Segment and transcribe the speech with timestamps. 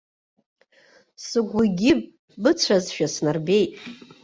[1.25, 1.91] Сыгәгьы
[2.41, 3.71] быцәазшәа снарбеит.